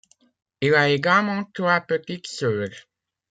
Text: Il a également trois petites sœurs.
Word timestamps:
Il 0.61 0.73
a 0.73 0.89
également 0.89 1.43
trois 1.53 1.79
petites 1.79 2.25
sœurs. 2.25 2.71